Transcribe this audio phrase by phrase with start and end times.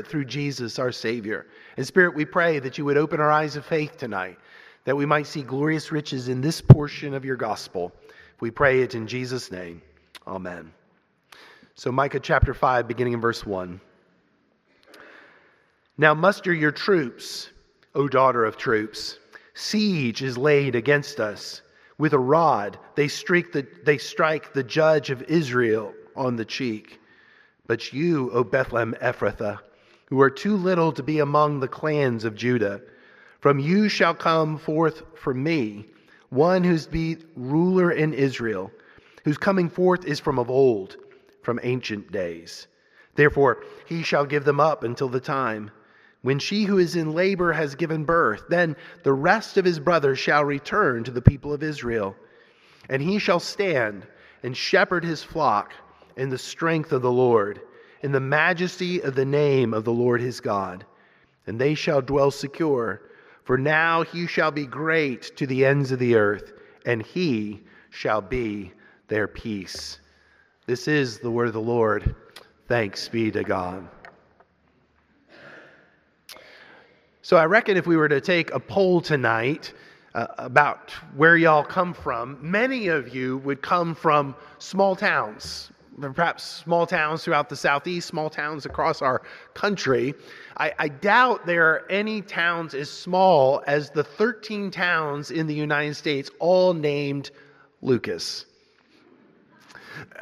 [0.00, 1.46] Spirit through Jesus our Savior.
[1.76, 4.38] And Spirit, we pray that you would open our eyes of faith tonight,
[4.84, 7.92] that we might see glorious riches in this portion of your gospel.
[8.40, 9.82] We pray it in Jesus' name.
[10.26, 10.72] Amen.
[11.74, 13.78] So, Micah chapter 5, beginning in verse 1.
[15.98, 17.50] Now muster your troops,
[17.94, 19.18] O daughter of troops.
[19.52, 21.60] Siege is laid against us.
[21.98, 26.98] With a rod they, the, they strike the judge of Israel on the cheek.
[27.66, 29.60] But you, O Bethlehem Ephrathah,
[30.10, 32.82] who are too little to be among the clans of Judah,
[33.40, 35.86] from you shall come forth from me
[36.28, 38.70] one who's be ruler in Israel,
[39.24, 40.96] whose coming forth is from of old,
[41.42, 42.66] from ancient days.
[43.14, 45.70] Therefore he shall give them up until the time
[46.22, 50.18] when she who is in labor has given birth, then the rest of his brothers
[50.18, 52.14] shall return to the people of Israel.
[52.90, 54.06] And he shall stand
[54.42, 55.72] and shepherd his flock
[56.16, 57.62] in the strength of the Lord,
[58.02, 60.84] in the majesty of the name of the Lord his God.
[61.46, 63.02] And they shall dwell secure,
[63.44, 66.52] for now he shall be great to the ends of the earth,
[66.86, 68.72] and he shall be
[69.08, 69.98] their peace.
[70.66, 72.14] This is the word of the Lord.
[72.68, 73.88] Thanks be to God.
[77.22, 79.72] So I reckon if we were to take a poll tonight
[80.14, 86.44] uh, about where y'all come from, many of you would come from small towns, perhaps
[86.44, 89.22] small towns throughout the southeast, small towns across our
[89.54, 90.14] country.
[90.56, 95.54] I, I doubt there are any towns as small as the 13 towns in the
[95.54, 97.30] United States, all named
[97.82, 98.46] Lucas.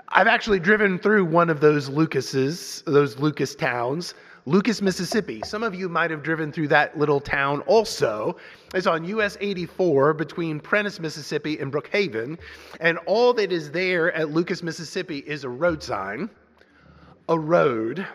[0.09, 4.15] I've actually driven through one of those Lucases, those Lucas towns.
[4.49, 5.43] Lucas, Mississippi.
[5.45, 8.35] Some of you might have driven through that little town also.
[8.73, 12.39] It's on US 84 between Prentiss, Mississippi and Brookhaven.
[12.81, 16.31] And all that is there at Lucas, Mississippi is a road sign,
[17.29, 18.07] a road,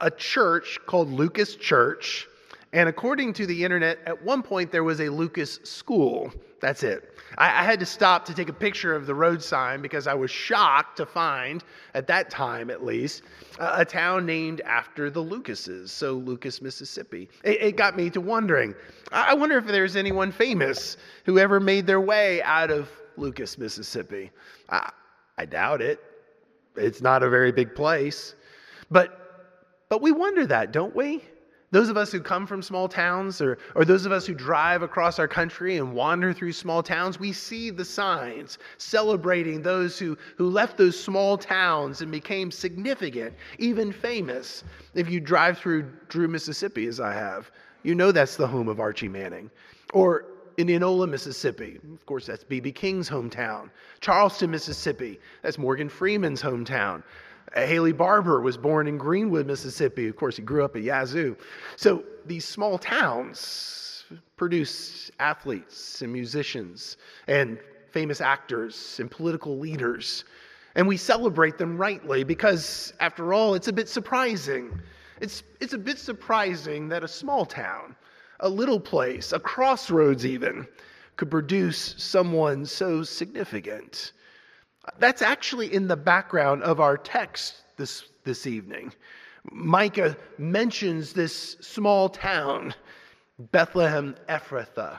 [0.00, 2.28] a church called Lucas Church.
[2.74, 6.32] And according to the internet, at one point there was a Lucas school.
[6.60, 7.16] That's it.
[7.38, 10.14] I, I, had to stop to take a picture of the road sign because I
[10.14, 11.62] was shocked to find,
[11.94, 13.22] at that time at least,
[13.60, 17.28] a, a town named after the Lucases, so Lucas, Mississippi.
[17.44, 18.74] It, it got me to wondering
[19.12, 20.96] I, I wonder if there's anyone famous
[21.26, 24.32] who ever made their way out of Lucas, Mississippi.
[24.68, 24.90] I,
[25.38, 26.00] I doubt it.
[26.74, 28.34] It's not a very big place.
[28.90, 31.22] But, but we wonder that, don't we?
[31.74, 34.82] Those of us who come from small towns, or, or those of us who drive
[34.82, 40.16] across our country and wander through small towns, we see the signs celebrating those who,
[40.36, 44.62] who left those small towns and became significant, even famous.
[44.94, 47.50] If you drive through Drew, Mississippi, as I have,
[47.82, 49.50] you know that's the home of Archie Manning.
[49.92, 51.80] Or Indianola, Mississippi.
[51.92, 52.70] Of course, that's B.B.
[52.70, 53.68] King's hometown.
[54.00, 55.18] Charleston, Mississippi.
[55.42, 57.02] That's Morgan Freeman's hometown.
[57.54, 60.08] Haley Barbour was born in Greenwood, Mississippi.
[60.08, 61.36] Of course, he grew up at Yazoo.
[61.76, 64.04] So these small towns
[64.36, 66.96] produce athletes and musicians
[67.28, 67.58] and
[67.90, 70.24] famous actors and political leaders.
[70.74, 74.80] And we celebrate them rightly because, after all, it's a bit surprising.
[75.20, 77.94] It's, it's a bit surprising that a small town,
[78.40, 80.66] a little place, a crossroads even,
[81.16, 84.12] could produce someone so significant.
[84.98, 88.92] That's actually in the background of our text this, this evening.
[89.50, 92.74] Micah mentions this small town,
[93.52, 94.98] Bethlehem Ephrathah.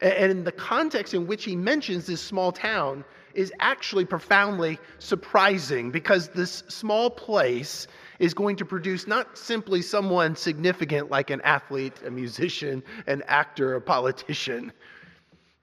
[0.00, 6.28] And the context in which he mentions this small town is actually profoundly surprising because
[6.28, 7.86] this small place
[8.18, 13.74] is going to produce not simply someone significant like an athlete, a musician, an actor,
[13.74, 14.72] a politician,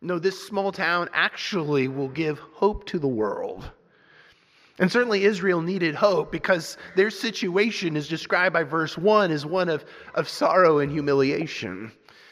[0.05, 3.71] no, this small town actually will give hope to the world.
[4.77, 9.69] And certainly Israel needed hope because their situation is described by verse 1 as one
[9.69, 11.91] of, of sorrow and humiliation.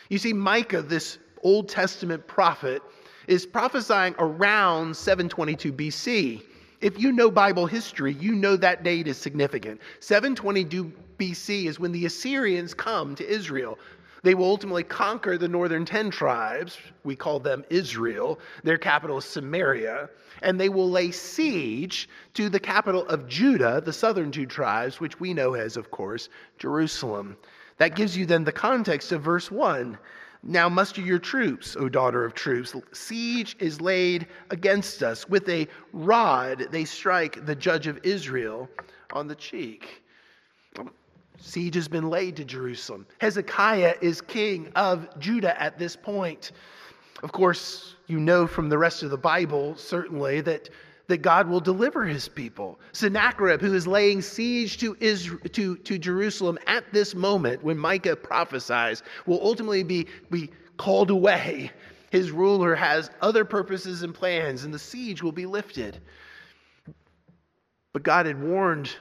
[0.09, 2.81] You see, Micah, this Old Testament prophet,
[3.27, 6.43] is prophesying around 722 BC.
[6.81, 9.79] If you know Bible history, you know that date is significant.
[10.01, 13.79] 722 BC is when the Assyrians come to Israel.
[14.23, 16.77] They will ultimately conquer the northern 10 tribes.
[17.03, 18.39] We call them Israel.
[18.63, 20.09] Their capital is Samaria.
[20.41, 25.19] And they will lay siege to the capital of Judah, the southern two tribes, which
[25.19, 27.35] we know as, of course, Jerusalem.
[27.77, 29.97] That gives you then the context of verse 1.
[30.41, 32.75] Now muster your troops, O daughter of troops.
[32.93, 35.27] Siege is laid against us.
[35.27, 38.69] With a rod they strike the judge of Israel
[39.11, 40.02] on the cheek.
[41.37, 43.05] Siege has been laid to Jerusalem.
[43.19, 46.51] Hezekiah is king of Judah at this point.
[47.21, 50.69] Of course, you know from the rest of the Bible, certainly, that
[51.07, 52.79] that God will deliver his people.
[52.93, 58.15] Sennacherib, who is laying siege to, Israel, to, to Jerusalem at this moment when Micah
[58.15, 61.71] prophesies, will ultimately be, be called away.
[62.11, 65.99] His ruler has other purposes and plans, and the siege will be lifted.
[67.91, 68.95] But God had warned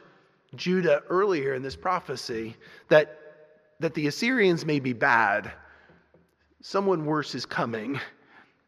[0.55, 2.57] Judah earlier in this prophecy
[2.89, 3.19] that,
[3.81, 5.53] that the Assyrians may be bad.
[6.61, 8.01] Someone worse is coming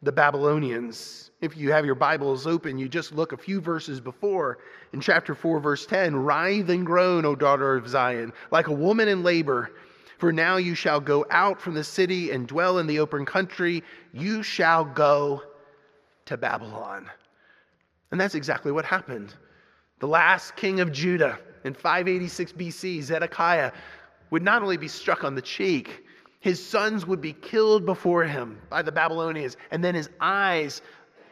[0.01, 1.31] the Babylonians.
[1.41, 4.59] If you have your Bibles open, you just look a few verses before
[4.93, 9.07] in chapter 4, verse 10 Writhe and groan, O daughter of Zion, like a woman
[9.07, 9.71] in labor.
[10.19, 13.83] For now you shall go out from the city and dwell in the open country.
[14.13, 15.43] You shall go
[16.25, 17.09] to Babylon.
[18.11, 19.33] And that's exactly what happened.
[19.99, 23.71] The last king of Judah in 586 BC, Zedekiah,
[24.29, 26.05] would not only be struck on the cheek,
[26.39, 30.83] his sons would be killed before him by the Babylonians, and then his eyes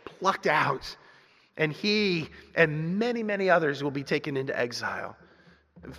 [0.05, 0.97] plucked out.
[1.57, 5.15] And he and many, many others will be taken into exile.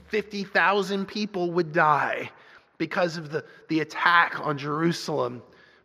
[0.08, 2.28] 50,000 people would die
[2.76, 5.42] because of the, the attack on Jerusalem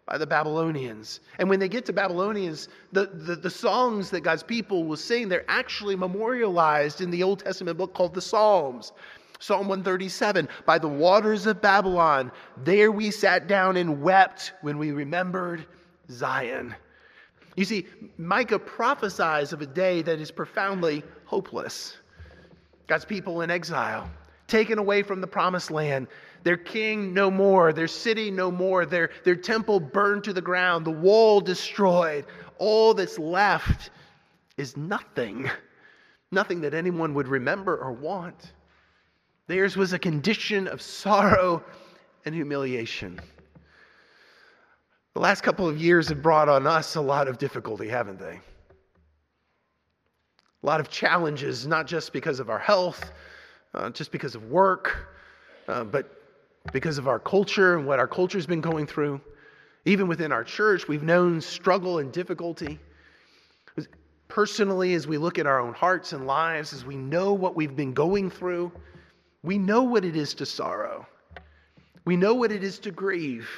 [0.09, 1.19] by the Babylonians.
[1.38, 5.29] And when they get to Babylonians, the, the, the, songs that God's people will sing,
[5.29, 8.91] they're actually memorialized in the Old Testament book called the Psalms.
[9.38, 14.91] Psalm 137 By the waters of Babylon, there we sat down and wept when we
[14.91, 15.67] remembered
[16.09, 16.75] Zion.
[17.56, 17.85] You see,
[18.17, 21.97] Micah prophesies of a day that is profoundly hopeless.
[22.88, 24.09] God's people in exile,
[24.47, 26.07] taken away from the promised land,
[26.44, 30.86] their king no more, their city no more, their, their temple burned to the ground,
[30.86, 32.25] the wall destroyed.
[32.57, 33.89] All that's left
[34.57, 35.50] is nothing,
[36.31, 38.53] nothing that anyone would remember or want.
[39.47, 41.63] Theirs was a condition of sorrow
[42.25, 43.19] and humiliation.
[45.15, 48.39] The last couple of years have brought on us a lot of difficulty, haven't they?
[50.62, 53.12] A lot of challenges, not just because of our health,
[53.74, 55.07] uh, just because of work,
[55.68, 56.19] uh, but
[56.71, 59.19] because of our culture and what our culture's been going through.
[59.85, 62.79] Even within our church, we've known struggle and difficulty.
[64.27, 67.75] Personally, as we look at our own hearts and lives, as we know what we've
[67.75, 68.71] been going through,
[69.41, 71.07] we know what it is to sorrow.
[72.06, 73.50] We know what it is to grieve.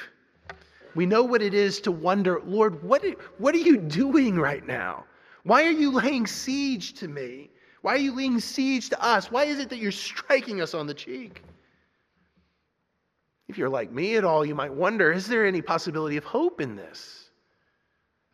[0.94, 3.04] We know what it is to wonder, Lord, what,
[3.38, 5.04] what are you doing right now?
[5.44, 7.50] Why are you laying siege to me?
[7.82, 9.30] Why are you laying siege to us?
[9.30, 11.42] Why is it that you're striking us on the cheek?
[13.48, 16.60] If you're like me at all, you might wonder is there any possibility of hope
[16.60, 17.30] in this?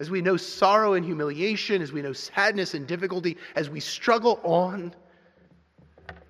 [0.01, 4.41] As we know sorrow and humiliation, as we know sadness and difficulty, as we struggle
[4.45, 4.95] on,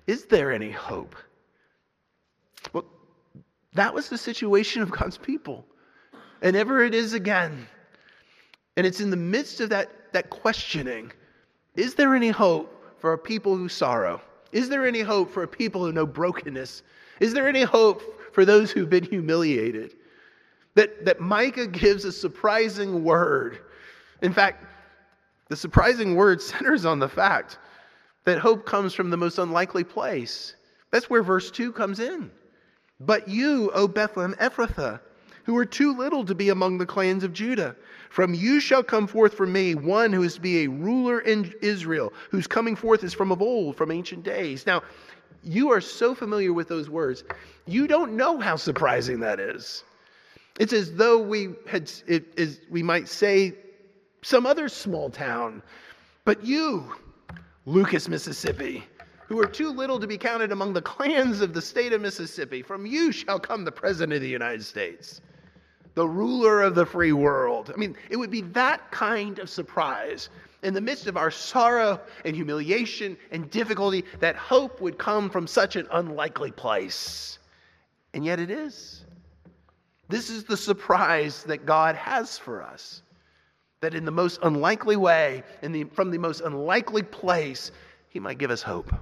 [0.07, 1.15] is there any hope?
[2.73, 2.85] Well,
[3.73, 5.67] that was the situation of God's people.
[6.41, 7.67] And ever it is again.
[8.75, 11.11] And it's in the midst of that, that questioning
[11.75, 14.21] is there any hope for a people who sorrow?
[14.51, 16.81] Is there any hope for a people who know brokenness?
[17.19, 19.95] Is there any hope for those who've been humiliated?
[20.75, 23.59] That, that Micah gives a surprising word.
[24.21, 24.65] In fact,
[25.49, 27.57] the surprising word centers on the fact
[28.25, 30.55] that hope comes from the most unlikely place.
[30.91, 32.31] That's where verse 2 comes in.
[32.99, 34.99] But you, O Bethlehem Ephrathah,
[35.45, 37.75] who are too little to be among the clans of Judah,
[38.09, 41.53] from you shall come forth for me one who is to be a ruler in
[41.61, 44.65] Israel, whose coming forth is from of old, from ancient days.
[44.65, 44.83] Now,
[45.43, 47.23] you are so familiar with those words,
[47.65, 49.83] you don't know how surprising that is.
[50.59, 53.53] It's as though we had, it is, we might say,
[54.21, 55.61] some other small town,
[56.25, 56.93] but you,
[57.65, 58.83] Lucas, Mississippi,
[59.27, 62.61] who are too little to be counted among the clans of the state of Mississippi.
[62.61, 65.21] From you shall come the President of the United States,
[65.93, 67.71] the ruler of the free world.
[67.73, 70.29] I mean, it would be that kind of surprise
[70.63, 75.47] in the midst of our sorrow and humiliation and difficulty that hope would come from
[75.47, 77.39] such an unlikely place.
[78.13, 79.05] And yet it is.
[80.09, 83.03] This is the surprise that God has for us
[83.81, 87.71] that in the most unlikely way, in the, from the most unlikely place,
[88.09, 88.93] he might give us hope.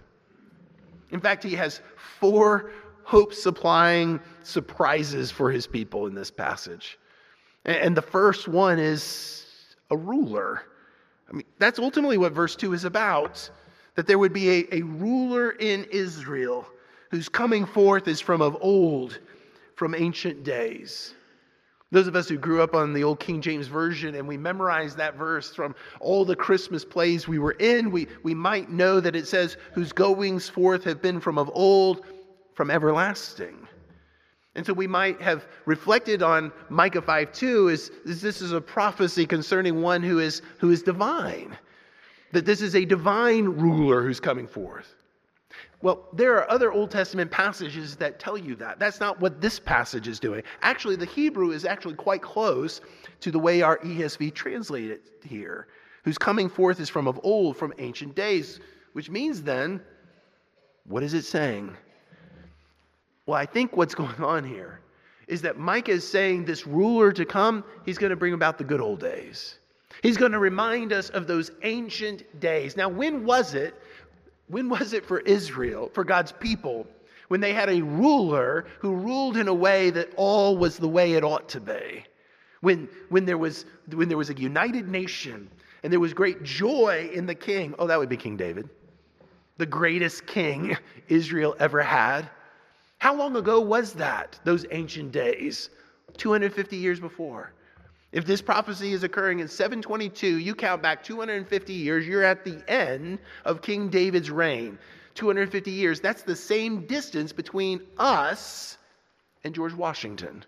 [1.11, 1.81] In fact, he has
[2.19, 2.71] four
[3.03, 6.99] hope supplying surprises for his people in this passage.
[7.65, 9.45] And the first one is
[9.89, 10.63] a ruler.
[11.29, 13.49] I mean, that's ultimately what verse 2 is about
[13.95, 16.67] that there would be a, a ruler in Israel
[17.09, 19.19] whose coming forth is from of old,
[19.75, 21.15] from ancient days.
[21.91, 24.97] Those of us who grew up on the old King James Version and we memorized
[24.97, 29.15] that verse from all the Christmas plays we were in, we, we might know that
[29.15, 32.05] it says, Whose goings forth have been from of old,
[32.53, 33.67] from everlasting.
[34.57, 38.59] And so we might have reflected on Micah 5 2 as, as this is a
[38.59, 41.55] prophecy concerning one who is, who is divine.
[42.33, 44.95] that this is a divine ruler who's coming forth.
[45.81, 48.79] Well, there are other Old Testament passages that tell you that.
[48.79, 50.41] That's not what this passage is doing.
[50.63, 52.81] Actually, the Hebrew is actually quite close
[53.21, 55.67] to the way our ESV translated here.
[56.03, 58.59] Whose coming forth is from of old, from ancient days,
[58.93, 59.81] which means then,
[60.85, 61.77] what is it saying?
[63.27, 64.79] Well, I think what's going on here
[65.27, 68.63] is that Micah is saying this ruler to come, he's going to bring about the
[68.63, 69.59] good old days.
[70.01, 72.77] He's going to remind us of those ancient days.
[72.77, 73.75] Now, when was it?
[74.47, 76.87] When was it for Israel, for God's people,
[77.27, 81.13] when they had a ruler who ruled in a way that all was the way
[81.13, 82.05] it ought to be?
[82.61, 85.49] When, when, there, was, when there was a united nation
[85.83, 87.75] and there was great joy in the king.
[87.77, 88.69] Oh, that would be King David,
[89.57, 90.77] the greatest king
[91.09, 92.29] Israel ever had.
[92.99, 95.69] How long ago was that, those ancient days?
[96.17, 97.53] 250 years before.
[98.11, 102.63] If this prophecy is occurring in 722, you count back 250 years, you're at the
[102.69, 104.79] end of King David's reign.
[105.15, 108.77] 250 years, that's the same distance between us
[109.43, 110.43] and George Washington.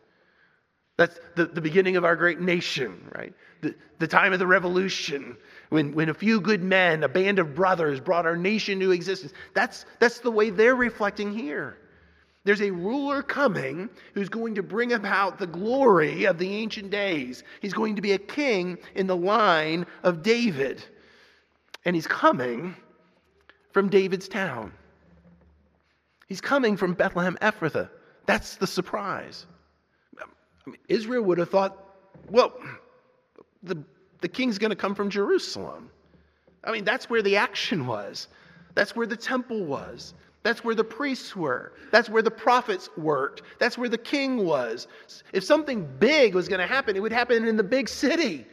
[0.98, 3.34] That's the, the beginning of our great nation, right?
[3.62, 5.38] The, the time of the revolution,
[5.70, 9.34] when, when a few good men, a band of brothers, brought our nation to existence.
[9.54, 11.78] That's, that's the way they're reflecting here.
[12.46, 17.44] There's a ruler coming who's going to bring about the glory of the ancient days.
[17.62, 20.84] He's going to be a king in the line of David.
[21.86, 22.76] And he's coming
[23.72, 24.72] from David's town.
[26.28, 27.90] He's coming from Bethlehem Ephrathah.
[28.26, 29.46] That's the surprise.
[30.88, 31.78] Israel would have thought,
[32.30, 32.54] well,
[33.64, 33.84] the,
[34.22, 35.90] the king's going to come from Jerusalem.
[36.64, 38.28] I mean, that's where the action was,
[38.76, 40.14] that's where the temple was.
[40.44, 41.74] That's where the priests were.
[41.92, 43.42] That's where the prophets worked.
[43.60, 44.88] That's where the king was.
[45.34, 48.46] If something big was going to happen, it would happen in the big city.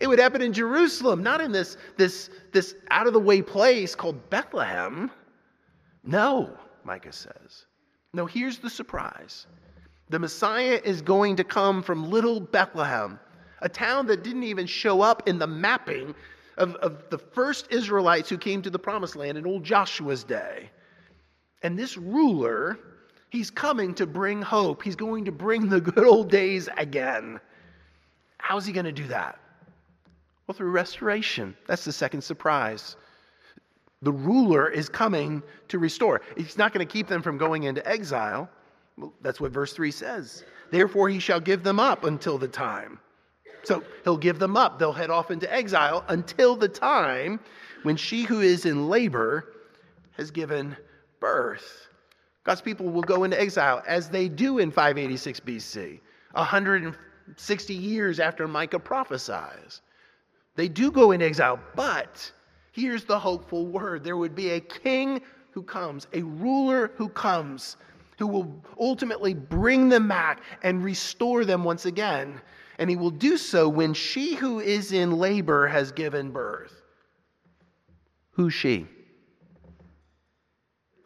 [0.00, 3.94] It would happen in Jerusalem, not in this, this, this out of the way place
[3.94, 5.10] called Bethlehem.
[6.04, 7.66] No, Micah says.
[8.12, 9.46] No, here's the surprise
[10.10, 13.20] the Messiah is going to come from little Bethlehem,
[13.60, 16.14] a town that didn't even show up in the mapping
[16.56, 20.70] of, of the first Israelites who came to the promised land in old Joshua's day.
[21.62, 22.78] And this ruler,
[23.30, 24.82] he's coming to bring hope.
[24.82, 27.40] He's going to bring the good old days again.
[28.38, 29.38] How's he going to do that?
[30.46, 31.56] Well, through restoration.
[31.66, 32.96] That's the second surprise.
[34.02, 36.20] The ruler is coming to restore.
[36.36, 38.48] He's not going to keep them from going into exile.
[38.96, 40.44] Well, that's what verse 3 says.
[40.70, 42.98] Therefore, he shall give them up until the time.
[43.64, 44.78] So he'll give them up.
[44.78, 47.40] They'll head off into exile until the time
[47.82, 49.52] when she who is in labor
[50.16, 50.76] has given
[51.20, 51.88] birth.
[52.44, 56.00] God's people will go into exile as they do in 586 BC,
[56.32, 59.82] 160 years after Micah prophesies.
[60.56, 62.32] They do go into exile, but
[62.72, 65.20] here's the hopeful word there would be a king
[65.50, 67.76] who comes, a ruler who comes,
[68.18, 72.40] who will ultimately bring them back and restore them once again.
[72.78, 76.80] And he will do so when she who is in labor has given birth.
[78.30, 78.86] Who's she?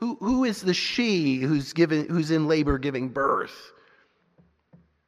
[0.03, 3.71] Who, who is the she who's, given, who's in labor giving birth?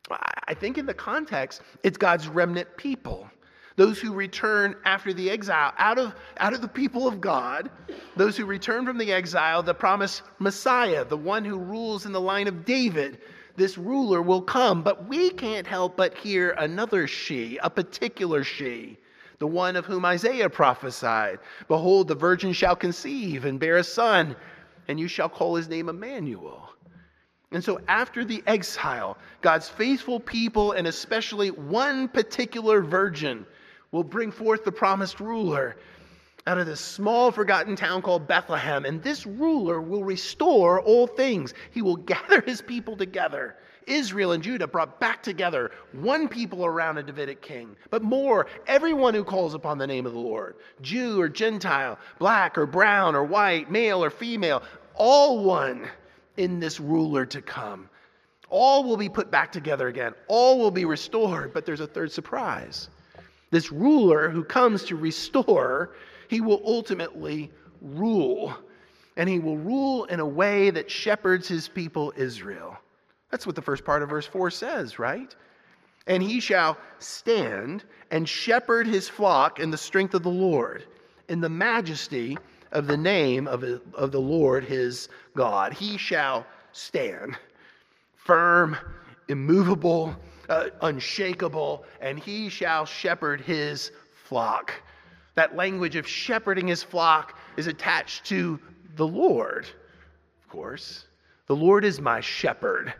[0.09, 3.29] I think in the context, it's God's remnant people.
[3.75, 7.73] Those who return after the exile, out of, out of the people of God,
[8.15, 12.21] those who return from the exile, the promised Messiah, the one who rules in the
[12.21, 13.19] line of David,
[13.57, 14.85] this ruler will come.
[14.85, 18.97] But we can't help but hear another she, a particular she,
[19.41, 21.41] the one of whom Isaiah prophesied.
[21.67, 24.37] Behold, the virgin shall conceive and bear a son
[24.88, 26.71] and you shall call his name Emmanuel.
[27.53, 33.47] And so, after the exile, God's faithful people, and especially one particular virgin,
[33.93, 35.76] will bring forth the promised ruler
[36.47, 38.85] out of this small, forgotten town called Bethlehem.
[38.85, 41.55] And this ruler will restore all things.
[41.71, 43.57] He will gather his people together.
[43.87, 49.14] Israel and Judah brought back together, one people around a Davidic king, but more, everyone
[49.14, 53.25] who calls upon the name of the Lord, Jew or Gentile, black or brown or
[53.25, 54.62] white, male or female,
[54.95, 55.88] all one
[56.37, 57.88] in this ruler to come.
[58.49, 60.14] All will be put back together again.
[60.29, 61.53] All will be restored.
[61.53, 62.88] But there's a third surprise.
[63.50, 65.95] This ruler who comes to restore,
[66.29, 67.50] he will ultimately
[67.81, 68.55] rule.
[69.17, 72.76] And he will rule in a way that shepherds his people Israel.
[73.31, 75.35] That's what the first part of verse 4 says, right?
[76.07, 80.85] And he shall stand and shepherd his flock in the strength of the Lord,
[81.28, 82.37] in the majesty
[82.73, 83.64] of the name of,
[83.95, 85.73] of the Lord his God.
[85.73, 87.37] He shall stand
[88.25, 88.76] firm,
[89.28, 90.14] immovable,
[90.49, 93.93] uh, unshakable, and he shall shepherd his
[94.25, 94.73] flock.
[95.35, 98.59] That language of shepherding his flock is attached to
[98.97, 99.66] the Lord,
[100.43, 101.07] of course.
[101.47, 102.95] The Lord is my shepherd,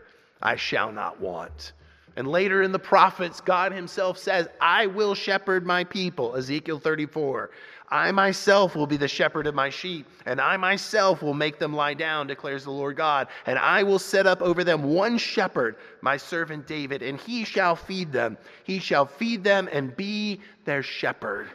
[0.45, 1.73] I shall not want.
[2.17, 7.49] And later in the prophets, God himself says, I will shepherd my people, Ezekiel 34.
[7.89, 11.73] I myself will be the shepherd of my sheep, and I myself will make them
[11.75, 13.27] lie down, declares the Lord God.
[13.47, 17.75] And I will set up over them one shepherd, my servant David, and he shall
[17.75, 18.37] feed them.
[18.65, 21.47] He shall feed them and be their shepherd.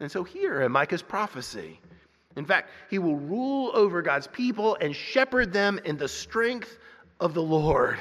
[0.00, 1.78] And so here in Micah's prophecy,
[2.36, 6.78] in fact, he will rule over God's people and shepherd them in the strength
[7.20, 7.98] of the Lord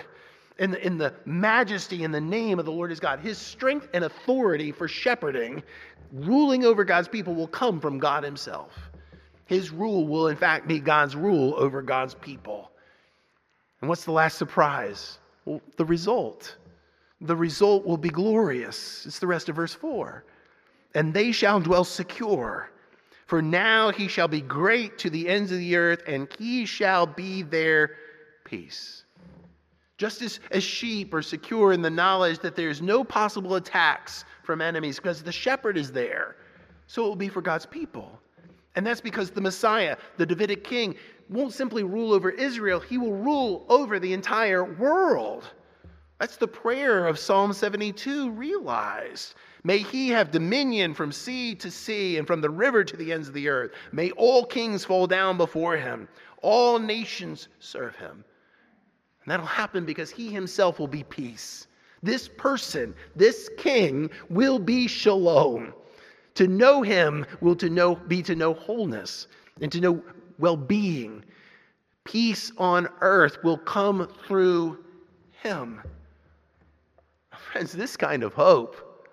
[0.61, 3.19] in the, in the majesty and the name of the Lord his God.
[3.19, 5.63] His strength and authority for shepherding,
[6.13, 8.71] ruling over God's people, will come from God himself.
[9.47, 12.71] His rule will, in fact, be God's rule over God's people.
[13.81, 15.17] And what's the last surprise?
[15.45, 16.55] Well, the result.
[17.21, 19.07] The result will be glorious.
[19.07, 20.23] It's the rest of verse 4.
[20.93, 22.69] And they shall dwell secure.
[23.25, 27.07] For now he shall be great to the ends of the earth, and he shall
[27.07, 27.95] be their
[28.45, 29.00] peace.
[30.01, 34.59] Just as, as sheep are secure in the knowledge that there's no possible attacks from
[34.59, 36.37] enemies because the shepherd is there,
[36.87, 38.19] so it will be for God's people.
[38.75, 40.95] And that's because the Messiah, the Davidic king,
[41.29, 45.43] won't simply rule over Israel, he will rule over the entire world.
[46.19, 49.35] That's the prayer of Psalm 72 realized.
[49.63, 53.27] May he have dominion from sea to sea and from the river to the ends
[53.27, 53.73] of the earth.
[53.91, 56.07] May all kings fall down before him,
[56.41, 58.23] all nations serve him.
[59.23, 61.67] And that'll happen because he himself will be peace.
[62.03, 65.73] This person, this king, will be shalom.
[66.35, 69.27] To know him will to know, be to know wholeness
[69.61, 70.03] and to know
[70.39, 71.23] well being.
[72.03, 74.83] Peace on earth will come through
[75.43, 75.81] him.
[77.37, 79.07] Friends, this kind of hope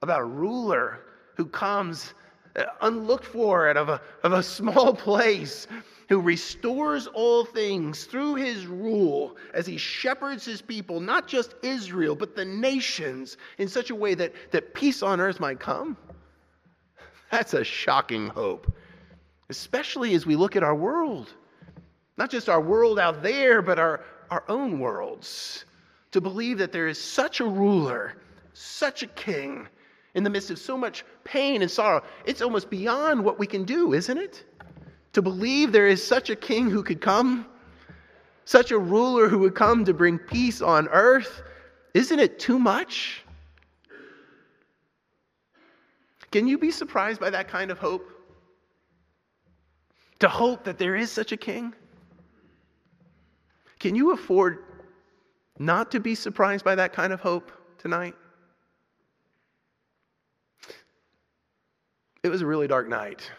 [0.00, 1.00] about a ruler
[1.36, 2.14] who comes
[2.56, 5.66] uh, unlooked for out of a, of a small place
[6.08, 12.14] who restores all things through his rule as he shepherds his people, not just Israel,
[12.14, 15.96] but the nations, in such a way that, that peace on earth might come.
[17.30, 18.72] That's a shocking hope,
[19.48, 21.32] especially as we look at our world.
[22.16, 25.64] Not just our world out there, but our, our own worlds.
[26.12, 28.14] To believe that there is such a ruler,
[28.54, 29.68] such a king,
[30.14, 33.64] in the midst of so much pain and sorrow, it's almost beyond what we can
[33.64, 34.44] do, isn't it?
[35.16, 37.46] To believe there is such a king who could come,
[38.44, 41.42] such a ruler who would come to bring peace on earth,
[41.94, 43.24] isn't it too much?
[46.30, 48.06] Can you be surprised by that kind of hope?
[50.18, 51.72] To hope that there is such a king?
[53.78, 54.64] Can you afford
[55.58, 58.14] not to be surprised by that kind of hope tonight?
[62.22, 63.30] It was a really dark night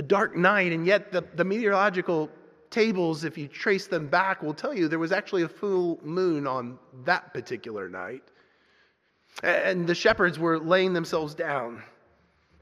[0.00, 2.30] a dark night, and yet the, the meteorological
[2.70, 6.46] tables, if you trace them back, will tell you there was actually a full moon
[6.46, 8.22] on that particular night.
[9.42, 11.82] And the shepherds were laying themselves down.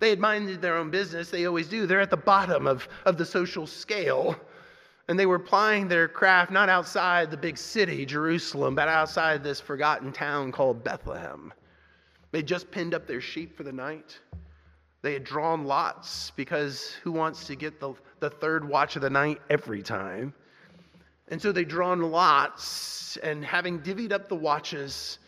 [0.00, 1.86] They had minded their own business, they always do.
[1.86, 4.34] They're at the bottom of, of the social scale.
[5.06, 9.60] And they were plying their craft not outside the big city, Jerusalem, but outside this
[9.60, 11.52] forgotten town called Bethlehem.
[12.32, 14.18] They just pinned up their sheep for the night.
[15.02, 19.10] They had drawn lots because who wants to get the, the third watch of the
[19.10, 20.34] night every time?
[21.28, 25.18] And so they drawn lots, and having divvied up the watches,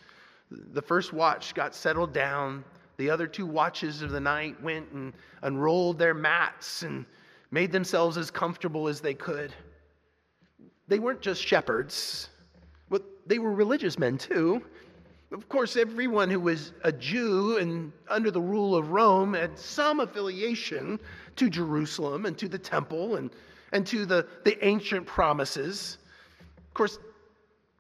[0.51, 2.65] the first watch got settled down.
[2.97, 7.05] The other two watches of the night went and unrolled their mats and
[7.51, 9.53] made themselves as comfortable as they could.
[10.89, 12.31] They weren't just shepherds,
[12.89, 14.63] but they were religious men too.
[15.33, 20.01] Of course, everyone who was a Jew and under the rule of Rome had some
[20.01, 20.99] affiliation
[21.37, 23.31] to Jerusalem and to the temple and,
[23.71, 25.99] and to the, the ancient promises.
[26.59, 26.99] Of course,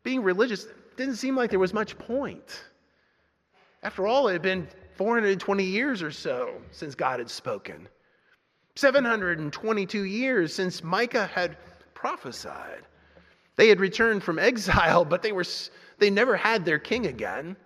[0.04, 2.62] being religious didn't seem like there was much point.
[3.82, 7.88] After all, it had been 420 years or so since God had spoken,
[8.76, 11.56] 722 years since Micah had
[11.94, 12.82] prophesied.
[13.56, 15.44] They had returned from exile, but they were
[16.00, 17.56] they never had their king again,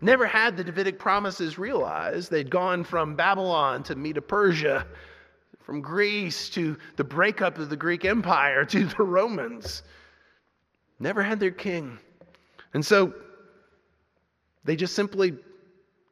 [0.00, 2.30] never had the Davidic promises realized.
[2.30, 4.86] They'd gone from Babylon to Medo Persia,
[5.60, 9.82] from Greece to the breakup of the Greek Empire to the Romans.
[10.98, 11.98] Never had their king.
[12.74, 13.14] And so
[14.64, 15.38] they just simply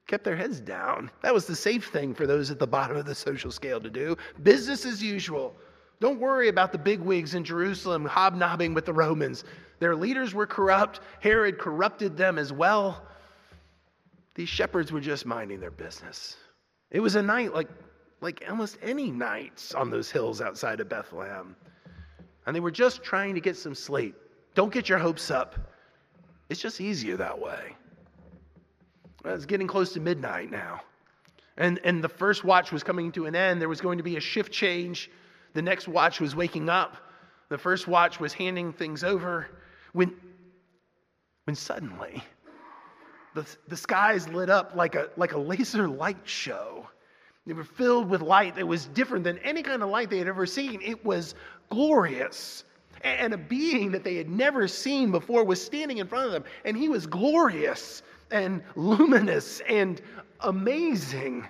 [0.07, 1.11] kept their heads down.
[1.23, 3.91] That was the safe thing for those at the bottom of the social scale to
[3.91, 4.17] do.
[4.43, 5.55] Business as usual.
[6.01, 9.45] Don't worry about the bigwigs in Jerusalem hobnobbing with the Romans.
[9.81, 11.01] Their leaders were corrupt.
[11.21, 13.03] Herod corrupted them as well.
[14.35, 16.37] these shepherds were just minding their business.
[16.91, 17.69] It was a night like,
[18.21, 21.57] like almost any nights on those hills outside of Bethlehem.
[22.47, 24.17] And they were just trying to get some sleep.
[24.55, 25.57] Don't get your hopes up.
[26.49, 27.77] It's just easier that way.
[29.25, 30.81] It's getting close to midnight now.
[31.57, 33.61] And, and the first watch was coming to an end.
[33.61, 35.11] There was going to be a shift change.
[35.55, 36.97] The next watch was waking up.
[37.49, 39.49] The first watch was handing things over.
[39.93, 40.15] When,
[41.45, 42.23] when suddenly,
[43.35, 46.87] the, the skies lit up like a, like a laser light show.
[47.47, 50.29] They were filled with light that was different than any kind of light they had
[50.29, 50.83] ever seen.
[50.83, 51.35] It was
[51.71, 52.65] glorious.
[53.03, 56.45] And a being that they had never seen before was standing in front of them,
[56.65, 60.03] and he was glorious and luminous and
[60.41, 61.49] amazing.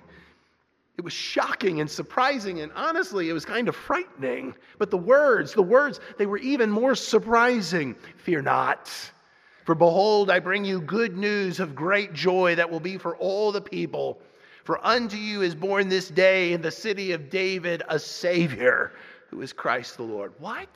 [0.99, 4.57] It was shocking and surprising, and honestly, it was kind of frightening.
[4.79, 7.95] But the words, the words, they were even more surprising.
[8.17, 8.91] Fear not.
[9.65, 13.53] For behold, I bring you good news of great joy that will be for all
[13.53, 14.21] the people.
[14.65, 18.93] For unto you is born this day in the city of David a Savior,
[19.31, 20.33] who is Christ the Lord.
[20.39, 20.69] What?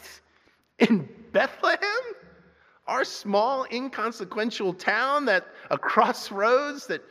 [0.79, 1.81] In Bethlehem?
[2.87, 7.05] Our small, inconsequential town that a crossroads that, that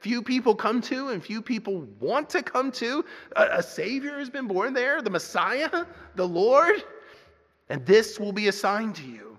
[0.00, 3.04] few people come to and few people want to come to.
[3.36, 5.84] A, a Savior has been born there, the Messiah,
[6.14, 6.84] the Lord.
[7.68, 9.38] And this will be a sign to you.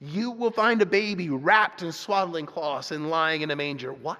[0.00, 3.92] You will find a baby wrapped in swaddling cloths and lying in a manger.
[3.92, 4.18] What?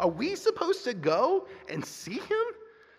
[0.00, 2.44] Are we supposed to go and see him?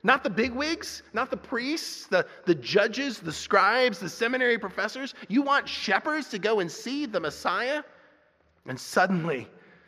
[0.04, 5.14] Not the bigwigs, not the priests, the, the judges, the scribes, the seminary professors.
[5.28, 7.84] You want shepherds to go and see the Messiah?
[8.68, 9.48] And suddenly,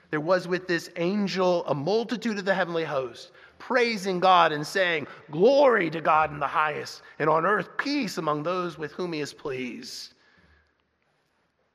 [0.10, 5.08] there was with this angel a multitude of the heavenly host, praising God and saying,
[5.32, 9.20] Glory to God in the highest, and on earth peace among those with whom he
[9.20, 10.14] is pleased.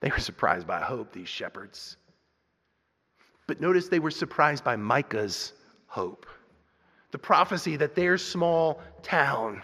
[0.00, 1.96] They were surprised by hope, these shepherds.
[3.46, 5.52] But notice they were surprised by Micah's
[5.86, 6.26] hope
[7.12, 9.62] the prophecy that their small town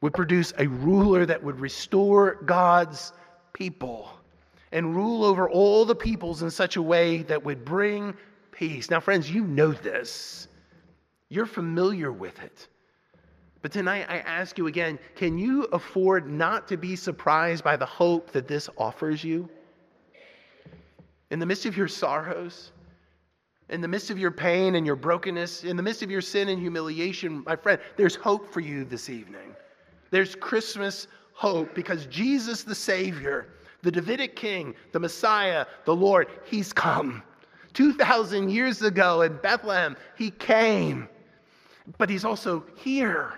[0.00, 3.12] would produce a ruler that would restore God's
[3.52, 4.10] people
[4.72, 8.14] and rule over all the peoples in such a way that would bring
[8.50, 8.90] peace.
[8.90, 10.48] Now, friends, you know this,
[11.28, 12.68] you're familiar with it.
[13.60, 17.86] But tonight I ask you again can you afford not to be surprised by the
[17.86, 19.48] hope that this offers you?
[21.30, 22.72] In the midst of your sorrows,
[23.68, 26.48] in the midst of your pain and your brokenness, in the midst of your sin
[26.50, 29.54] and humiliation, my friend, there's hope for you this evening.
[30.10, 33.46] There's Christmas hope because Jesus, the Savior,
[33.82, 37.22] the Davidic King, the Messiah, the Lord, He's come.
[37.74, 41.08] 2,000 years ago in Bethlehem, He came.
[41.98, 43.34] But He's also here.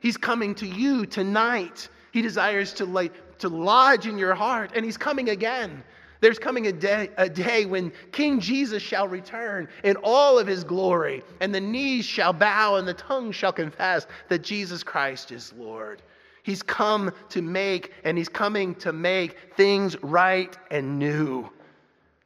[0.00, 1.88] He's coming to you tonight.
[2.12, 5.82] He desires to, like, to lodge in your heart, and He's coming again.
[6.22, 10.62] There's coming a day, a day when King Jesus shall return in all of his
[10.62, 15.52] glory, and the knees shall bow and the tongue shall confess that Jesus Christ is
[15.58, 16.00] Lord.
[16.42, 21.48] He's come to make, and he's coming to make things right and new.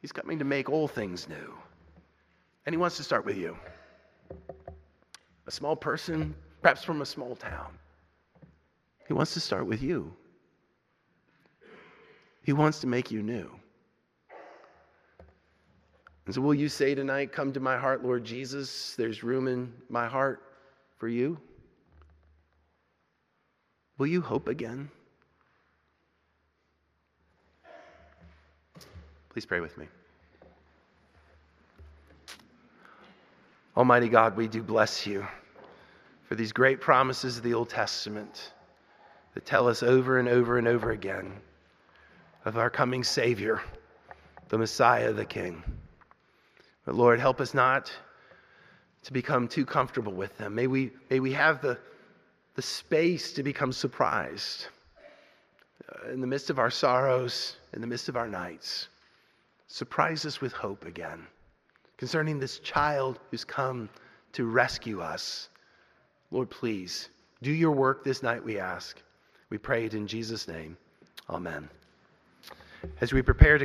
[0.00, 1.55] He's coming to make all things new.
[2.64, 3.57] And he wants to start with you.
[5.46, 7.79] A small person, perhaps from a small town.
[9.07, 10.12] He wants to start with you.
[12.42, 13.50] He wants to make you new.
[16.26, 18.94] And so, will you say tonight, Come to my heart, Lord Jesus?
[18.96, 20.42] There's room in my heart
[20.96, 21.38] for you.
[23.98, 24.90] Will you hope again?
[29.30, 29.87] Please pray with me.
[33.76, 35.26] Almighty God, we do bless you
[36.26, 38.52] for these great promises of the Old Testament
[39.35, 41.32] that tell us over and over and over again
[42.46, 43.61] of our coming Savior,
[44.48, 45.62] the Messiah, the King.
[46.85, 47.92] But Lord, help us not
[49.02, 50.54] to become too comfortable with them.
[50.54, 51.78] May we, may we have the,
[52.57, 54.66] the space to become surprised
[55.88, 58.88] uh, in the midst of our sorrows, in the midst of our nights.
[59.69, 61.27] Surprise us with hope again
[61.97, 63.88] concerning this child who's come
[64.33, 65.49] to rescue us.
[66.31, 67.09] Lord, please
[67.42, 69.01] do your work this night, we ask.
[69.51, 70.77] We pray it in Jesus' name.
[71.31, 71.69] Amen.
[73.01, 73.64] As we prepare to